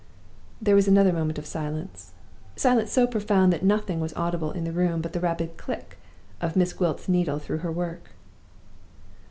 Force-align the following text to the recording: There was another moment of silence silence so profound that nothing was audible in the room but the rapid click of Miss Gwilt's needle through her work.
There 0.59 0.73
was 0.73 0.87
another 0.87 1.13
moment 1.13 1.37
of 1.37 1.45
silence 1.45 2.13
silence 2.55 2.91
so 2.91 3.05
profound 3.05 3.53
that 3.53 3.61
nothing 3.63 3.99
was 3.99 4.15
audible 4.15 4.49
in 4.49 4.63
the 4.63 4.71
room 4.71 4.99
but 4.99 5.13
the 5.13 5.19
rapid 5.19 5.57
click 5.57 5.99
of 6.41 6.55
Miss 6.55 6.73
Gwilt's 6.73 7.07
needle 7.07 7.37
through 7.37 7.59
her 7.59 7.71
work. 7.71 8.09